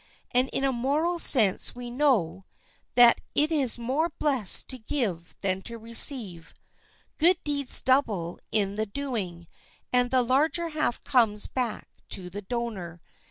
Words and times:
And 0.31 0.49
in 0.51 0.63
a 0.63 0.71
moral 0.73 1.19
sense 1.19 1.75
we 1.75 1.91
know 1.91 2.45
"that 2.95 3.21
it 3.35 3.51
is 3.51 3.77
more 3.77 4.09
blessed 4.17 4.67
to 4.69 4.79
give 4.79 5.35
than 5.41 5.61
to 5.69 5.77
receive." 5.77 6.55
Good 7.19 7.37
deeds 7.43 7.83
double 7.83 8.39
in 8.51 8.77
the 8.77 8.87
doing, 8.87 9.45
and 9.93 10.09
the 10.09 10.23
larger 10.23 10.69
half 10.69 11.03
comes 11.03 11.45
back 11.45 11.87
to 12.09 12.31
the 12.31 12.41
donor. 12.41 12.99